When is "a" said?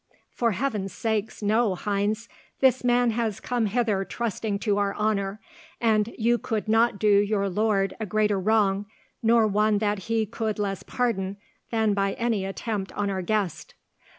7.99-8.07